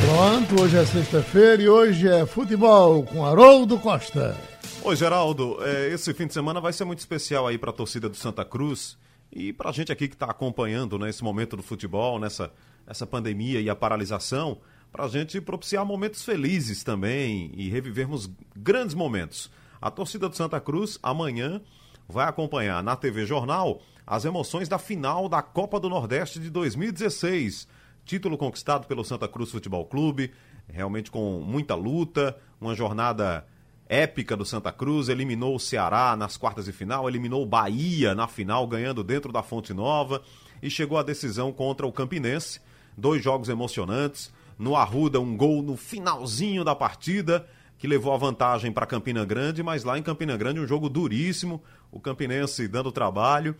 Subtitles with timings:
[0.00, 4.34] Pronto, hoje é sexta-feira e hoje é futebol com Haroldo Costa.
[4.82, 5.58] Oi, Geraldo.
[5.62, 8.42] É, esse fim de semana vai ser muito especial aí para a torcida do Santa
[8.42, 8.96] Cruz
[9.30, 12.50] e para a gente aqui que está acompanhando né, esse momento do futebol, nessa
[12.86, 14.58] essa pandemia e a paralisação,
[14.90, 19.50] para a gente propiciar momentos felizes também e revivermos grandes momentos.
[19.80, 21.60] A torcida do Santa Cruz amanhã
[22.08, 27.68] vai acompanhar na TV Jornal as emoções da final da Copa do Nordeste de 2016
[28.10, 30.32] Título conquistado pelo Santa Cruz Futebol Clube,
[30.66, 33.46] realmente com muita luta, uma jornada
[33.88, 38.26] épica do Santa Cruz, eliminou o Ceará nas quartas de final, eliminou o Bahia na
[38.26, 40.22] final, ganhando dentro da Fonte Nova
[40.60, 42.60] e chegou à decisão contra o Campinense.
[42.98, 44.32] Dois jogos emocionantes.
[44.58, 47.46] No Arruda, um gol no finalzinho da partida,
[47.78, 51.62] que levou a vantagem para Campina Grande, mas lá em Campina Grande um jogo duríssimo,
[51.92, 53.54] o Campinense dando trabalho.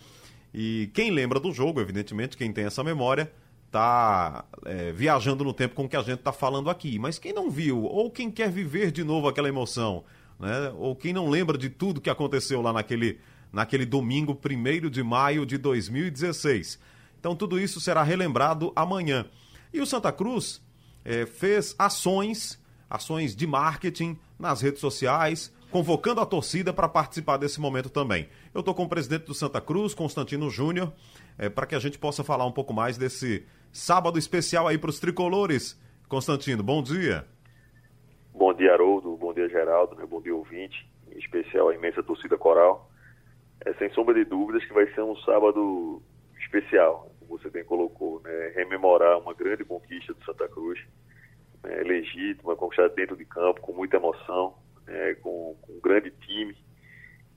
[0.52, 3.30] E quem lembra do jogo, evidentemente, quem tem essa memória,
[3.70, 6.98] tá é, viajando no tempo com o que a gente está falando aqui.
[6.98, 10.04] Mas quem não viu, ou quem quer viver de novo aquela emoção,
[10.38, 10.72] né?
[10.76, 13.20] ou quem não lembra de tudo que aconteceu lá naquele,
[13.52, 16.78] naquele domingo 1 de maio de 2016.
[17.18, 19.26] Então tudo isso será relembrado amanhã.
[19.72, 20.60] E o Santa Cruz
[21.04, 27.60] é, fez ações, ações de marketing nas redes sociais, convocando a torcida para participar desse
[27.60, 28.28] momento também.
[28.52, 30.92] Eu estou com o presidente do Santa Cruz, Constantino Júnior,
[31.38, 34.90] é, para que a gente possa falar um pouco mais desse sábado especial aí para
[34.90, 35.80] os tricolores.
[36.08, 37.24] Constantino, bom dia.
[38.34, 39.16] Bom dia, Haroldo.
[39.16, 39.94] Bom dia, Geraldo.
[39.96, 40.04] Né?
[40.06, 40.88] Bom dia, ouvinte.
[41.12, 42.90] Em especial a imensa torcida coral.
[43.64, 46.02] É, sem sombra de dúvidas que vai ser um sábado
[46.40, 48.20] especial, como você bem colocou.
[48.22, 48.52] Né?
[48.56, 50.80] Rememorar uma grande conquista do Santa Cruz.
[51.62, 51.76] Né?
[51.82, 54.54] Legítima, conquistada dentro de campo, com muita emoção,
[54.86, 55.14] né?
[55.16, 56.56] com, com um grande time.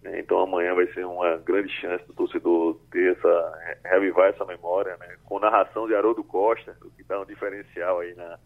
[0.04, 0.20] Né?
[0.20, 5.16] Então amanhã vai ser uma grande chance do torcedor ter essa, revivar essa memória, né?
[5.24, 8.38] com narração de Haroldo Costa, o que dá um diferencial aí na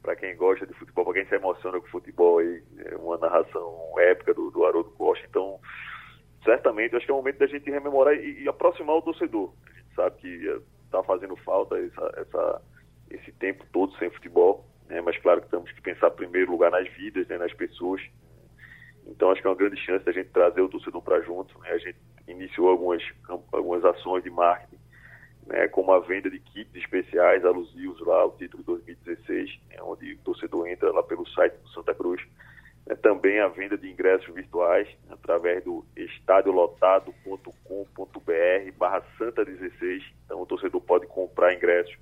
[0.00, 3.94] para quem gosta de futebol, para quem se emociona com futebol aí, é uma narração
[3.98, 5.26] épica do, do Haroldo Costa.
[5.26, 5.58] Então,
[6.44, 9.54] certamente, acho que é o momento da gente rememorar e, e aproximar o torcedor.
[9.66, 12.62] A gente sabe que está fazendo falta essa, essa,
[13.10, 15.00] esse tempo todo sem futebol, né?
[15.00, 17.38] mas claro que temos que pensar primeiro lugar nas vidas, né?
[17.38, 18.02] nas pessoas,
[19.06, 21.58] então acho que é uma grande chance da gente trazer o torcedor para junto.
[21.60, 21.70] Né?
[21.70, 23.02] A gente iniciou algumas,
[23.52, 24.80] algumas ações de marketing,
[25.46, 25.68] né?
[25.68, 29.76] como a venda de kits especiais alusivos lá ao título de 2016, né?
[29.82, 32.22] onde o torcedor entra lá pelo site do Santa Cruz.
[32.86, 32.94] Né?
[32.96, 40.02] Também a venda de ingressos virtuais através do estadiolotado.com.br barra Santa 16.
[40.24, 41.94] Então o torcedor pode comprar ingressos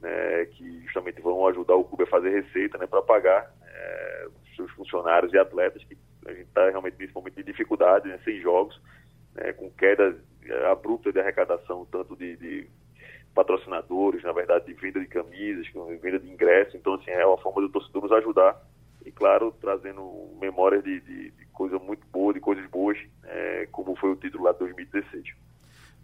[0.00, 0.46] né?
[0.46, 2.86] que justamente vão ajudar o clube a fazer receita né?
[2.86, 7.44] para pagar é, seus funcionários e atletas que a gente está realmente nesse momento de
[7.44, 8.80] dificuldade, né, sem jogos,
[9.34, 12.68] né, com queda eh, abrupta de arrecadação, tanto de, de,
[13.34, 15.66] patrocinadores, na verdade, de venda de camisas,
[16.00, 16.74] venda de ingressos.
[16.74, 18.60] Então, assim, é uma forma do torcedor nos ajudar.
[19.04, 23.96] E, claro, trazendo memórias de, de, de coisa muito boa, de coisas boas, é, como
[23.96, 25.32] foi o título lá de 2016.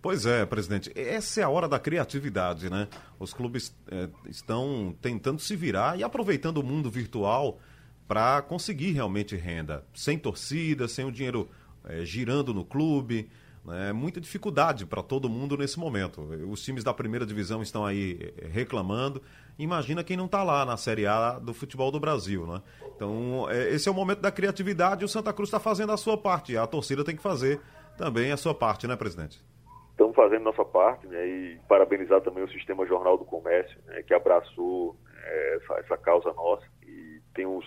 [0.00, 0.93] Pois é, presidente.
[0.94, 2.88] Essa é a hora da criatividade, né?
[3.19, 7.59] Os clubes é, estão tentando se virar e aproveitando o mundo virtual
[8.06, 11.49] para conseguir realmente renda, sem torcida, sem o dinheiro
[11.84, 13.31] é, girando no clube.
[13.69, 16.21] É muita dificuldade para todo mundo nesse momento.
[16.49, 19.21] Os times da primeira divisão estão aí eh, reclamando.
[19.59, 22.62] Imagina quem não está lá na Série A do futebol do Brasil, né?
[22.95, 25.97] Então, é, esse é o momento da criatividade e o Santa Cruz está fazendo a
[25.97, 26.56] sua parte.
[26.56, 27.61] A torcida tem que fazer
[27.99, 29.43] também a sua parte, né, presidente?
[29.91, 31.27] Estamos fazendo nossa parte, né?
[31.27, 36.33] E parabenizar também o Sistema Jornal do Comércio, né, que abraçou é, essa, essa causa
[36.34, 36.65] nossa.
[36.87, 37.65] E tem os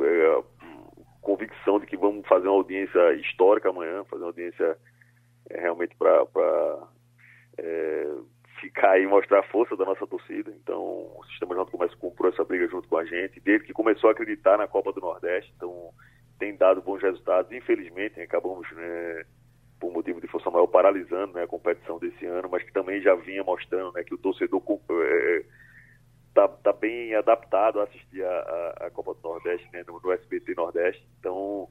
[0.00, 0.42] é,
[1.20, 4.78] convicção de que vamos fazer uma audiência histórica amanhã, fazer uma audiência
[5.50, 6.88] é, realmente para
[7.58, 8.16] é,
[8.60, 10.50] ficar e mostrar a força da nossa torcida.
[10.50, 13.72] Então, o Sistema Jornal do Comércio comprou essa briga junto com a gente, desde que
[13.72, 15.52] começou a acreditar na Copa do Nordeste.
[15.56, 15.90] Então,
[16.38, 17.50] tem dado bons resultados.
[17.52, 19.24] Infelizmente, acabamos, né,
[19.80, 23.14] por motivo de força maior, paralisando né, a competição desse ano, mas que também já
[23.14, 25.44] vinha mostrando né, que o torcedor é,
[26.38, 30.12] tá, tá bem adaptado a assistir a, a, a Copa do Nordeste, né, no, no,
[30.12, 31.04] SBT Nordeste.
[31.18, 31.68] Então,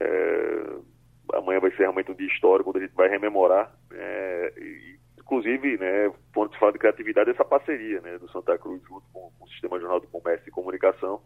[0.00, 4.98] é, amanhã vai ser realmente um dia histórico, onde a gente vai rememorar, é, e,
[5.18, 9.30] inclusive, né, quando se fala de criatividade, essa parceria né, do Santa Cruz junto com,
[9.38, 11.20] com o Sistema Jornal do Comércio e Comunicação,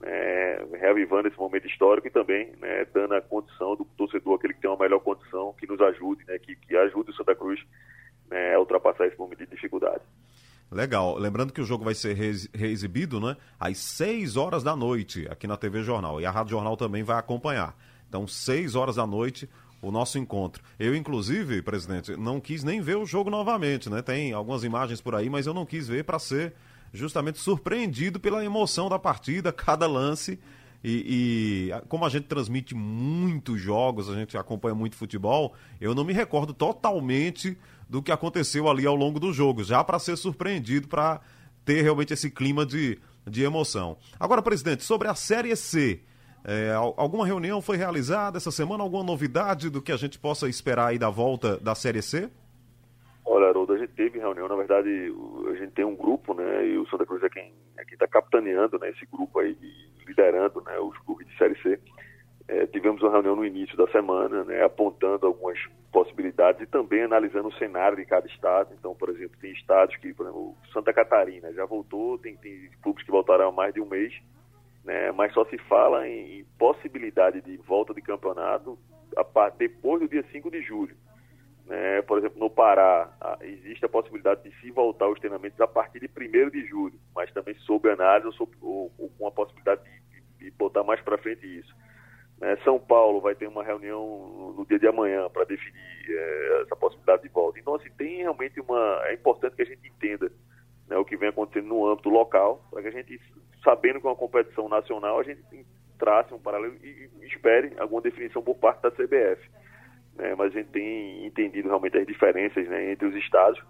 [0.00, 4.60] né, reavivando esse momento histórico e também né, dando a condição do torcedor, aquele que
[4.60, 7.64] tem uma melhor condição, que nos ajude, né, que, que ajude o Santa Cruz
[8.28, 10.02] né, a ultrapassar esse momento de dificuldade.
[10.76, 11.16] Legal.
[11.16, 12.14] Lembrando que o jogo vai ser
[12.52, 13.34] reexibido, né?
[13.58, 16.20] Às 6 horas da noite, aqui na TV Jornal.
[16.20, 17.74] E a Rádio Jornal também vai acompanhar.
[18.06, 19.48] Então, 6 horas da noite,
[19.80, 20.62] o nosso encontro.
[20.78, 24.02] Eu, inclusive, presidente, não quis nem ver o jogo novamente, né?
[24.02, 26.52] Tem algumas imagens por aí, mas eu não quis ver para ser
[26.92, 30.38] justamente surpreendido pela emoção da partida, cada lance.
[30.84, 36.04] E, e, como a gente transmite muitos jogos, a gente acompanha muito futebol, eu não
[36.04, 37.56] me recordo totalmente
[37.88, 41.20] do que aconteceu ali ao longo do jogo, já para ser surpreendido, para
[41.64, 43.96] ter realmente esse clima de, de emoção.
[44.18, 46.00] Agora, presidente, sobre a Série C,
[46.44, 48.82] é, alguma reunião foi realizada essa semana?
[48.82, 52.30] Alguma novidade do que a gente possa esperar aí da volta da Série C?
[53.24, 54.88] Olha, Haroldo, a gente teve reunião, na verdade,
[55.50, 58.78] a gente tem um grupo, né, e o Santa Cruz é quem é está capitaneando,
[58.78, 59.56] né, esse grupo aí,
[60.06, 61.80] liderando, né, os clubes de Série C.
[62.48, 65.58] É, tivemos uma reunião no início da semana, né, apontando algumas
[65.90, 68.72] possibilidades e também analisando o cenário de cada estado.
[68.78, 73.04] Então, por exemplo, tem estados que, por exemplo, Santa Catarina já voltou, tem, tem clubes
[73.04, 74.14] que voltaram há mais de um mês,
[74.84, 78.78] né, mas só se fala em, em possibilidade de volta de campeonato
[79.16, 80.96] a, depois do dia 5 de julho.
[81.66, 82.00] Né?
[82.02, 83.10] Por exemplo, no Pará,
[83.40, 87.32] existe a possibilidade de se voltar aos treinamentos a partir de 1 de julho, mas
[87.32, 88.28] também sob análise
[88.60, 91.74] ou, ou com a possibilidade de, de, de botar mais para frente isso.
[92.40, 92.56] Né?
[92.64, 97.22] São Paulo vai ter uma reunião no, dia de amanhã para definir é, essa possibilidade
[97.22, 97.58] de volta.
[97.58, 99.00] Então, assim, tem realmente uma.
[99.04, 100.30] É importante que a gente entenda
[100.88, 103.20] né, o que vem acontecendo no âmbito local, para que a gente,
[103.62, 105.42] sabendo que é uma competição nacional, a gente
[105.98, 109.40] trace um paralelo e, e espere alguma definição por parte da CBF
[110.16, 113.62] né, mas a gente tem entendido realmente as diferenças né, entre os estados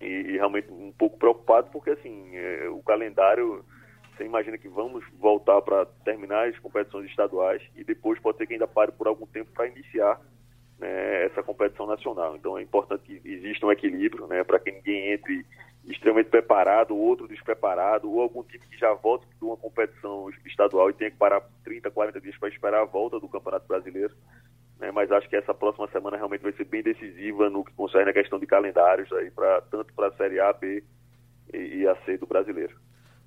[0.00, 3.64] e, e, realmente um pouco preocupado porque assim é, o calendário
[4.16, 8.54] você imagina que vamos voltar para terminar as competições estaduais e depois pode ser que
[8.54, 10.20] ainda pare por algum tempo para iniciar
[10.78, 12.36] né, essa competição nacional.
[12.36, 15.44] Então é importante que exista um equilíbrio né, para que ninguém entre
[15.86, 20.94] extremamente preparado, outro despreparado, ou algum time que já volte de uma competição estadual e
[20.94, 24.14] tenha que parar 30, 40 dias para esperar a volta do Campeonato Brasileiro
[24.78, 28.10] né, mas acho que essa próxima semana realmente vai ser bem decisiva no que concerne
[28.10, 30.82] a questão de calendários aí para tanto para a Série A, B
[31.52, 32.76] e, e a C do brasileiro.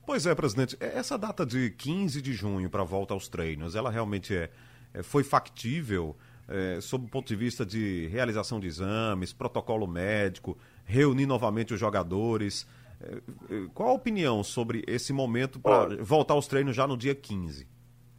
[0.08, 3.76] Pois é, presidente, é, essa data de 15 de junho para a volta aos treinos,
[3.76, 4.50] ela realmente é,
[4.94, 6.16] é foi factível
[6.48, 11.80] é, sob o ponto de vista de realização de exames, protocolo médico, reunir novamente os
[11.82, 12.66] jogadores.
[13.02, 17.14] É, é qual a opinião sobre esse momento para voltar aos treinos já no dia
[17.14, 17.68] 15?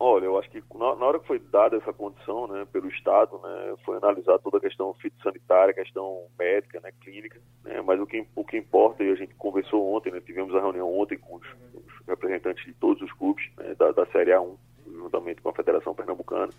[0.01, 3.37] Olha, eu acho que na, na, hora que foi dada essa condição, né, pelo Estado,
[3.39, 8.25] né, foi analisar toda a questão fitossanitária, questão médica, né, clínica, né, mas o que,
[8.37, 11.47] o que importa, e a gente conversou ontem, né, tivemos a reunião ontem com os,
[11.75, 14.57] os representantes de todos os clubes né, da, da Série A1,
[14.87, 16.53] juntamente com a Federação Pernambucana,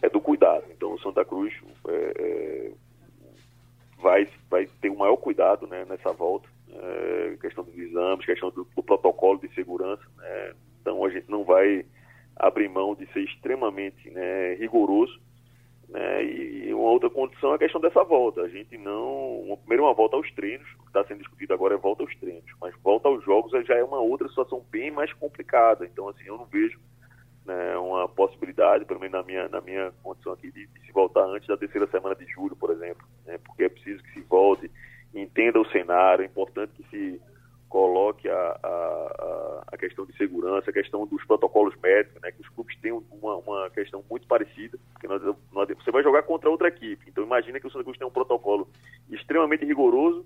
[0.00, 0.64] é do cuidado.
[0.70, 1.52] Então, o Santa Cruz
[1.88, 2.72] é, é,
[3.98, 8.66] vai, vai ter o maior cuidado né, nessa volta, é, questão dos exames, questão do,
[8.74, 11.84] do protocolo de segurança, né, então a gente não vai
[12.36, 15.18] abrir mão de ser extremamente né, rigoroso.
[15.88, 18.42] Né, e uma outra condição é a questão dessa volta.
[18.42, 19.58] A gente não.
[19.60, 22.50] Primeiro, uma volta aos treinos, o que está sendo discutido agora é volta aos treinos,
[22.60, 25.86] mas volta aos jogos já é uma outra situação bem mais complicada.
[25.86, 26.78] Então, assim, eu não vejo
[27.46, 31.24] né, uma possibilidade, pelo menos na minha, na minha condição aqui, de, de se voltar
[31.24, 34.70] antes da terceira semana de julho, por exemplo, né, porque é preciso que se volte,
[35.14, 37.20] entenda o cenário, é importante que se
[37.68, 42.48] coloque a, a, a, questão de segurança, a questão dos protocolos médicos, né, que os
[42.48, 45.22] clubes têm uma, uma questão muito parecida, porque nós,
[45.52, 48.12] nós, você vai jogar contra outra equipe, então imagina que o Santa Cruz tem um
[48.12, 48.68] protocolo
[49.10, 50.24] extremamente rigoroso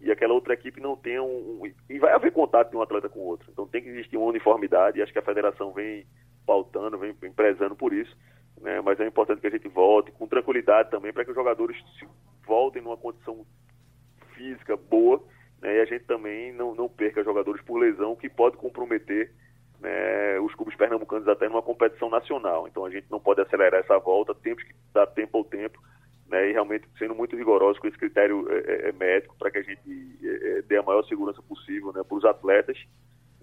[0.00, 3.08] e aquela outra equipe não tem um, um, E vai haver contato de um atleta
[3.08, 6.06] com outro, então tem que existir uma uniformidade, e acho que a federação vem
[6.46, 8.14] pautando, vem, vem prezando por isso,
[8.60, 11.76] né, mas é importante que a gente volte com tranquilidade também, para que os jogadores
[12.46, 13.46] voltem numa condição
[14.34, 15.22] física boa,
[15.62, 19.32] né, e a gente também não, não perca jogadores por lesão, que pode comprometer
[19.80, 22.66] né, os clubes pernambucanos até numa competição nacional.
[22.66, 25.80] Então a gente não pode acelerar essa volta, temos que dar tempo ao tempo,
[26.28, 29.58] né, e realmente sendo muito rigoroso com esse critério é, é, é médico para que
[29.58, 32.78] a gente é, é, dê a maior segurança possível né, para os atletas,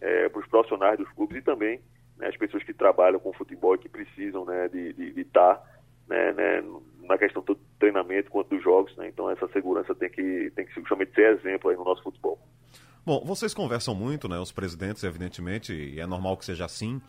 [0.01, 1.79] é, para os profissionais dos clubes e também
[2.17, 5.61] né, as pessoas que trabalham com futebol e que precisam né, de estar
[6.09, 6.63] né, né,
[7.03, 9.07] na questão do treinamento quanto dos jogos, né?
[9.07, 12.39] Então essa segurança tem que, tem que justamente ser exemplo aí no nosso futebol.
[13.05, 14.37] Bom, vocês conversam muito, né?
[14.39, 17.01] Os presidentes, evidentemente, e é normal que seja assim.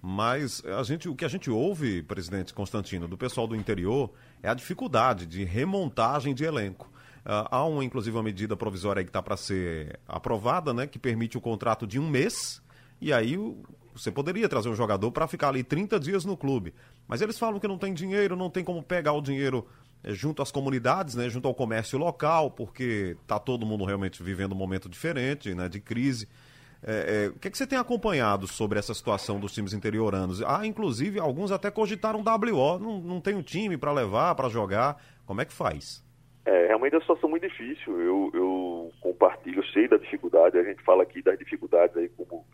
[0.00, 4.10] Mas a gente, o que a gente ouve, presidente Constantino, do pessoal do interior,
[4.42, 6.92] é a dificuldade de remontagem de elenco.
[7.24, 11.38] Uh, há uma, inclusive, uma medida provisória que está para ser aprovada, né, que permite
[11.38, 12.62] o contrato de um mês,
[13.00, 13.38] e aí
[13.94, 16.74] você poderia trazer um jogador para ficar ali 30 dias no clube.
[17.06, 19.66] Mas eles falam que não tem dinheiro, não tem como pegar o dinheiro
[20.02, 24.52] eh, junto às comunidades, né, junto ao comércio local, porque está todo mundo realmente vivendo
[24.52, 26.28] um momento diferente, né, de crise.
[26.86, 30.42] É, é, o que, é que você tem acompanhado sobre essa situação dos times interioranos?
[30.42, 35.02] Ah, inclusive, alguns até cogitaram WO, não, não tem um time para levar, para jogar.
[35.24, 36.04] Como é que faz?
[36.44, 37.98] É, realmente é uma situação muito difícil.
[37.98, 40.58] Eu, eu compartilho, sei da dificuldade.
[40.58, 42.44] A gente fala aqui das dificuldades aí como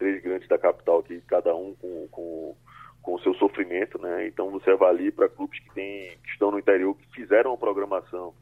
[0.00, 2.56] três grandes da capital, que cada um com, com,
[3.02, 4.26] com o seu sofrimento, né?
[4.26, 8.34] Então você avalia para clubes que, tem, que estão no interior, que fizeram uma programação,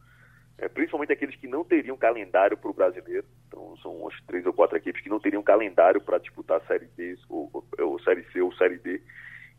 [0.57, 3.27] é, principalmente aqueles que não teriam calendário para o brasileiro.
[3.49, 6.87] Então são umas três ou quatro equipes que não teriam calendário para disputar a Série
[6.97, 9.03] D ou, ou, ou Série C ou Série D.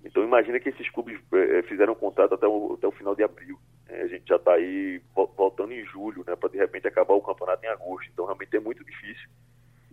[0.06, 3.24] Então imagina que esses clubes é, fizeram um contrato até o, até o final de
[3.24, 3.60] abril.
[3.90, 5.02] É, a gente já está aí
[5.36, 8.10] voltando em julho, né, para de repente acabar o campeonato em agosto.
[8.14, 9.28] Então realmente é muito difícil.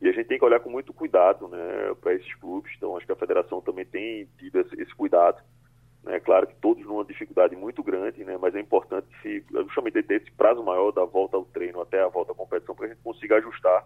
[0.01, 2.71] E a gente tem que olhar com muito cuidado né, para esses clubes.
[2.76, 5.43] Então acho que a federação também tem tido esse, cuidado.
[6.07, 10.23] É claro que todos numa dificuldade muito grande, né, mas é importante se, justamente ter
[10.23, 13.02] esse prazo maior da volta ao treino até a volta à competição para a gente
[13.02, 13.85] consiga ajustar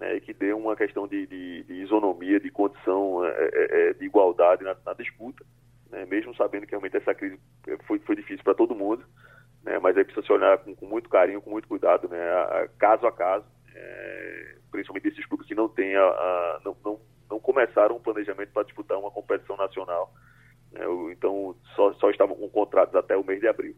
[0.00, 3.92] né, e que dê uma questão de, de, de isonomia, de condição, é, é, é
[3.92, 5.44] de igualdade na, na disputa,
[5.88, 7.38] né, mesmo sabendo que realmente essa crise
[7.86, 9.04] foi, foi difícil para todo mundo
[9.62, 9.78] né?
[9.78, 12.20] mas aí precisa se olhar com, com, muito carinho, com muito cuidado, né?
[12.20, 14.41] A, a, caso a caso, é,
[14.72, 17.00] principalmente esses clubes que não, tem a, a, não, não,
[17.30, 20.12] não começaram um planejamento para disputar uma competição nacional,
[20.72, 20.80] né?
[21.12, 23.76] então só, só estavam com contratos até o mês de abril.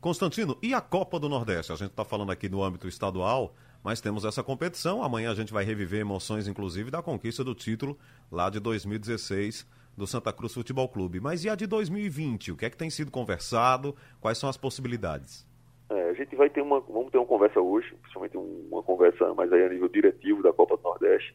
[0.00, 1.72] Constantino, e a Copa do Nordeste?
[1.72, 5.02] A gente está falando aqui no âmbito estadual, mas temos essa competição.
[5.02, 7.98] Amanhã a gente vai reviver emoções, inclusive, da conquista do título
[8.30, 11.18] lá de 2016 do Santa Cruz Futebol Clube.
[11.18, 12.52] Mas e a de 2020?
[12.52, 13.96] O que é que tem sido conversado?
[14.20, 15.46] Quais são as possibilidades?
[15.88, 19.52] É, a gente vai ter uma, vamos ter uma conversa hoje, principalmente uma conversa mais
[19.52, 21.34] aí a nível diretivo da Copa do Nordeste.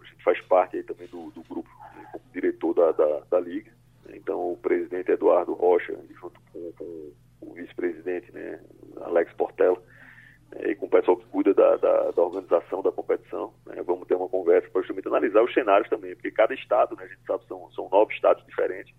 [0.00, 1.70] A gente faz parte aí também do, do grupo
[2.32, 3.72] diretor da, da, da, Liga.
[4.10, 8.60] Então o presidente Eduardo Rocha, junto com, com o vice-presidente, né,
[9.00, 9.82] Alex Portela,
[10.56, 13.54] é, e com o pessoal que cuida da, da, da organização da competição.
[13.64, 13.82] Né?
[13.82, 17.08] Vamos ter uma conversa para justamente analisar os cenários também, porque cada estado, né, a
[17.08, 18.94] gente sabe, são, são nove estados diferentes.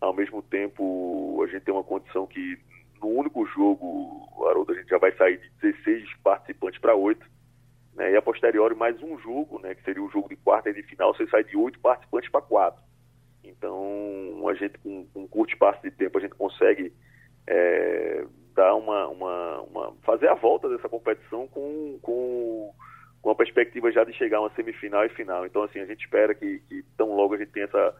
[0.00, 2.58] Ao mesmo tempo, a gente tem uma condição que
[3.00, 7.24] no único jogo, Haroldo, a gente já vai sair de 16 participantes para 8.
[7.94, 8.12] Né?
[8.12, 10.82] E a posteriori, mais um jogo, né, que seria o jogo de quarta e de
[10.82, 12.82] final, você sai de 8 participantes para 4.
[13.44, 16.92] Então, a gente, com, com um curto espaço de tempo, a gente consegue
[17.46, 18.24] é,
[18.54, 22.72] dar uma, uma, uma, fazer a volta dessa competição com, com,
[23.20, 25.44] com a perspectiva já de chegar a uma semifinal e final.
[25.46, 27.94] Então, assim, a gente espera que, que tão logo a gente tenha essa,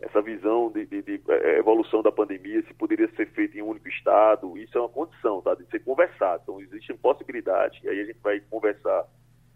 [0.00, 3.68] essa visão de, de, de, é, evolução da pandemia, se poderia ser feito em um
[3.68, 5.54] único estado, isso é uma condição, tá?
[5.54, 6.42] De ser conversado.
[6.42, 9.06] Então, existem possibilidades, e aí a gente vai conversar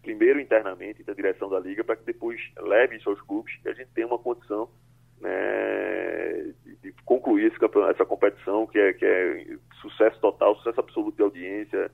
[0.01, 3.73] primeiro internamente, da direção da Liga, para que depois leve isso aos clubes e a
[3.73, 4.67] gente tenha uma condição
[5.19, 7.53] né, de, concluir
[7.89, 9.45] essa competição, que é, que é
[9.81, 11.91] sucesso total, sucesso absoluto de audiência.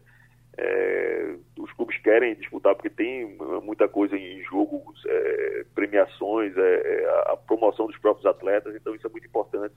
[0.57, 7.31] É, os clubes querem disputar porque tem muita coisa em jogo, é, premiações, é, é,
[7.31, 9.75] a promoção dos próprios atletas, então isso é muito importante.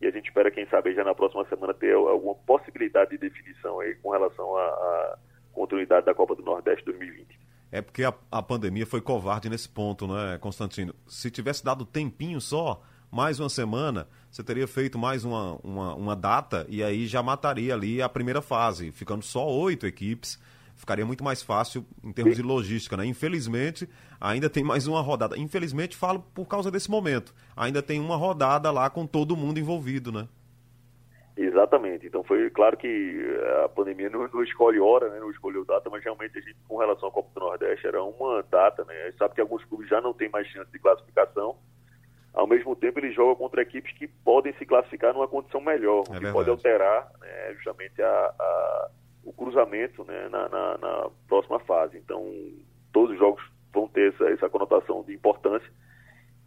[0.00, 3.80] E a gente espera, quem sabe, já na próxima semana ter alguma possibilidade de definição
[3.80, 5.18] aí com relação à
[5.52, 7.38] continuidade da Copa do Nordeste 2020.
[7.70, 10.94] É porque a, a pandemia foi covarde nesse ponto, né, Constantino?
[11.06, 12.82] Se tivesse dado tempinho só,
[13.14, 17.72] mais uma semana, você teria feito mais uma, uma, uma data e aí já mataria
[17.72, 20.42] ali a primeira fase, ficando só oito equipes
[20.76, 23.06] ficaria muito mais fácil em termos de logística, né?
[23.06, 23.88] Infelizmente,
[24.20, 25.38] ainda tem mais uma rodada.
[25.38, 27.32] Infelizmente, falo por causa desse momento.
[27.56, 30.28] Ainda tem uma rodada lá com todo mundo envolvido, né?
[31.36, 32.06] Exatamente.
[32.06, 35.20] Então foi claro que eh, a pandemia não, não escolhe hora, né?
[35.20, 38.42] não escolheu data, mas realmente a gente, com relação à Copa do Nordeste, era uma
[38.42, 38.94] data, né?
[39.02, 41.56] A gente sabe que alguns clubes já não têm mais chance de classificação.
[42.34, 46.00] Ao mesmo tempo, eles jogam contra equipes que podem se classificar numa condição melhor, é
[46.00, 46.32] o que verdade.
[46.32, 48.90] pode alterar né, justamente a, a,
[49.24, 51.96] o cruzamento né, na, na, na, próxima fase.
[51.96, 52.28] Então,
[52.92, 55.70] todos os jogos vão ter essa, essa conotação de importância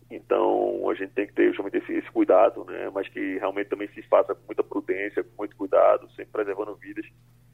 [0.09, 2.89] então a gente tem que ter justamente esse, esse, cuidado, né?
[2.93, 7.05] mas que realmente também se faça com muita prudência, com muito cuidado, sempre preservando vidas.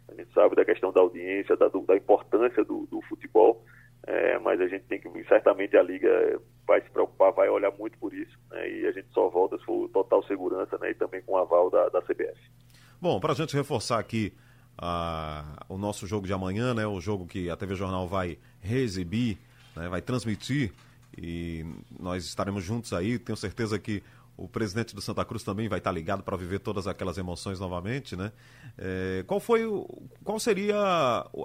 [0.08, 3.66] A gente sabe da questão da audiência, da, da importância do, do futebol,
[4.06, 7.98] é, mas a gente tem que, certamente a Liga vai se preocupar, vai olhar muito
[7.98, 8.70] por isso, né?
[8.70, 10.92] e a gente só volta se for total segurança né?
[10.92, 12.38] e também com o aval da, da CBF.
[13.02, 14.34] Bom, para a gente reforçar aqui
[14.82, 16.86] uh, o nosso jogo de amanhã, né?
[16.86, 19.38] o jogo que a TV Jornal vai reexibir,
[19.76, 19.88] né?
[19.88, 20.74] vai transmitir
[21.18, 21.66] e
[21.98, 23.18] nós estaremos juntos aí.
[23.18, 24.04] Tenho certeza que
[24.36, 28.16] o presidente do Santa Cruz também vai estar ligado para viver todas aquelas emoções novamente,
[28.16, 28.32] né?
[28.78, 29.88] É, qual foi o,
[30.24, 30.76] qual seria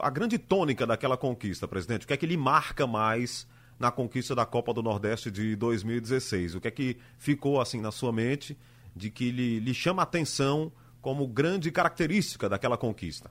[0.00, 2.04] a grande tônica daquela conquista, presidente?
[2.04, 3.46] O que é que lhe marca mais
[3.78, 6.54] na conquista da Copa do Nordeste de 2016?
[6.54, 8.56] O que é que ficou assim na sua mente
[8.96, 13.30] de que lhe, lhe chama a atenção como grande característica daquela conquista?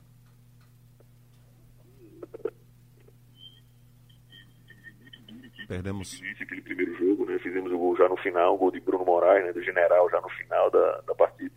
[5.68, 6.22] Perdemos.
[6.42, 7.38] Aquele primeiro jogo, né?
[7.40, 9.52] Fizemos o gol já no final, o gol de Bruno Moraes, né?
[9.52, 11.54] Do general, já no final da, da partida.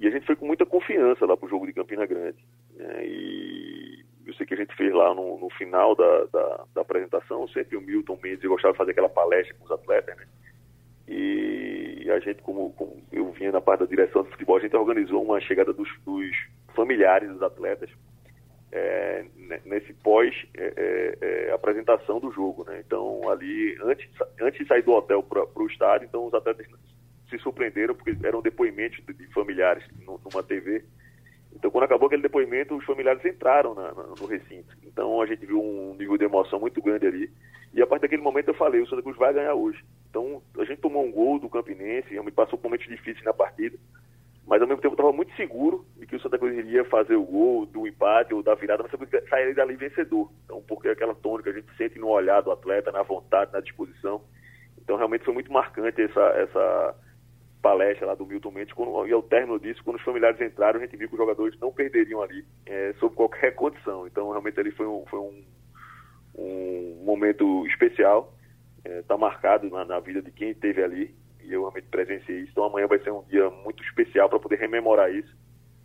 [0.00, 2.38] E a gente foi com muita confiança lá pro jogo de Campina Grande.
[2.74, 3.06] Né?
[3.06, 7.46] E eu sei que a gente fez lá no, no final da, da, da, apresentação,
[7.48, 10.24] sempre o Milton Mendes gostava de fazer aquela palestra com os atletas, né?
[11.06, 14.74] E a gente, como, como, eu vinha na parte da direção do futebol, a gente
[14.74, 16.34] organizou uma chegada dos, dos
[16.74, 17.90] familiares dos atletas
[18.74, 19.24] é,
[19.64, 22.82] nesse pós é, é, é, apresentação do jogo, né?
[22.84, 24.08] Então ali antes,
[24.40, 26.66] antes de sair do hotel para o estádio, então os atletas
[27.30, 30.84] se surpreenderam porque eram depoimentos de, de familiares numa TV.
[31.54, 34.76] Então quando acabou aquele depoimento, os familiares entraram na, na, no recinto.
[34.82, 37.30] Então a gente viu um nível de emoção muito grande ali.
[37.72, 39.84] E a partir daquele momento eu falei, o Santa Cruz vai ganhar hoje.
[40.10, 43.78] Então a gente tomou um gol do Campinense, me passou por momentos difíceis na partida
[44.46, 47.24] mas ao mesmo tempo estava muito seguro de que o Santa Cruz iria fazer o
[47.24, 50.30] gol do empate ou da virada, mas Santa Cruz sairia dali vencedor.
[50.44, 53.60] Então, porque é aquela tônica a gente sente no olhar do atleta, na vontade, na
[53.60, 54.20] disposição.
[54.78, 56.94] Então, realmente foi muito marcante essa, essa
[57.62, 60.82] palestra lá do Milton Mendes, quando, e ao término disso, quando os familiares entraram, a
[60.82, 64.06] gente viu que os jogadores não perderiam ali, é, sob qualquer condição.
[64.06, 65.42] Então, realmente ali foi um, foi um,
[66.36, 68.34] um momento especial,
[68.84, 71.83] está é, marcado na, na vida de quem esteve ali, e eu realmente
[72.40, 72.52] isso.
[72.52, 75.34] Então amanhã vai ser um dia muito especial para poder rememorar isso.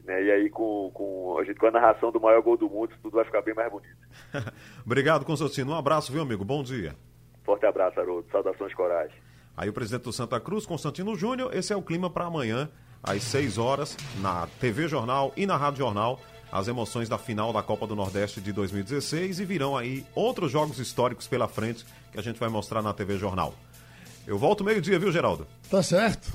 [0.03, 0.23] Né?
[0.23, 3.15] E aí com, com, a gente, com a narração do maior gol do mundo, tudo
[3.15, 3.97] vai ficar bem mais bonito.
[4.85, 5.71] Obrigado, Constantino.
[5.71, 6.43] Um abraço, viu, amigo?
[6.43, 6.95] Bom dia.
[7.43, 8.27] Forte abraço, Haroldo.
[8.31, 9.15] Saudações, coragem.
[9.55, 12.69] Aí o presidente do Santa Cruz, Constantino Júnior, esse é o clima para amanhã,
[13.03, 16.19] às 6 horas, na TV Jornal e na Rádio Jornal,
[16.51, 20.79] as emoções da final da Copa do Nordeste de 2016 e virão aí outros jogos
[20.79, 23.53] históricos pela frente que a gente vai mostrar na TV Jornal.
[24.29, 25.47] Eu volto meio-dia, viu, Geraldo?
[25.71, 26.31] Tá certo.